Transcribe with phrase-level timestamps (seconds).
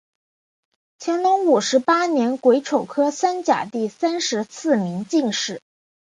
[0.97, 5.61] 乾隆五十八年癸丑科三甲第三十四名进士。